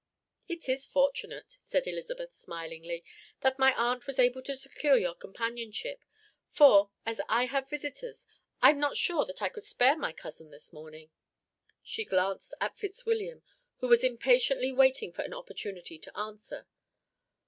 [0.49, 3.03] "It is fortunate," said Elizabeth smilingly,
[3.41, 6.03] "that my aunt was able to secure your companionship;
[6.49, 8.25] for, as I have visitors,
[8.63, 11.11] I am not sure that I could spare my cousin this morning."
[11.83, 13.43] She glanced at Fitzwilliam,
[13.77, 16.65] who was impatiently waiting for an opportunity to answer.